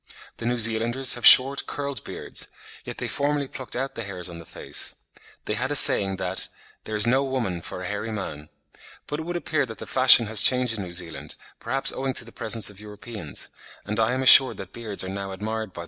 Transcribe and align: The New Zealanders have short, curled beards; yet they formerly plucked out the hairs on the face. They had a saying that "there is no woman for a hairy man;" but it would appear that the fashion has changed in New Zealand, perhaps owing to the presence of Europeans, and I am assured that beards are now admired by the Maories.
The 0.37 0.47
New 0.47 0.57
Zealanders 0.57 1.13
have 1.13 1.27
short, 1.27 1.67
curled 1.67 2.03
beards; 2.03 2.47
yet 2.85 2.97
they 2.97 3.07
formerly 3.07 3.47
plucked 3.47 3.75
out 3.75 3.93
the 3.93 4.03
hairs 4.03 4.31
on 4.31 4.39
the 4.39 4.47
face. 4.47 4.95
They 5.45 5.53
had 5.53 5.71
a 5.71 5.75
saying 5.75 6.15
that 6.15 6.49
"there 6.85 6.95
is 6.95 7.05
no 7.05 7.23
woman 7.23 7.61
for 7.61 7.81
a 7.81 7.85
hairy 7.87 8.11
man;" 8.11 8.49
but 9.05 9.19
it 9.19 9.23
would 9.27 9.35
appear 9.37 9.63
that 9.67 9.77
the 9.77 9.85
fashion 9.85 10.25
has 10.25 10.41
changed 10.41 10.75
in 10.79 10.83
New 10.83 10.93
Zealand, 10.93 11.35
perhaps 11.59 11.93
owing 11.93 12.13
to 12.15 12.25
the 12.25 12.31
presence 12.31 12.67
of 12.67 12.79
Europeans, 12.79 13.49
and 13.85 13.99
I 13.99 14.13
am 14.15 14.23
assured 14.23 14.57
that 14.57 14.73
beards 14.73 15.03
are 15.03 15.07
now 15.07 15.33
admired 15.33 15.71
by 15.71 15.73
the 15.73 15.77
Maories. 15.77 15.79